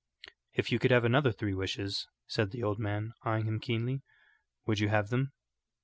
[0.55, 4.01] "If you could have another three wishes," said the old man, eyeing him keenly,
[4.65, 5.31] "would you have them?"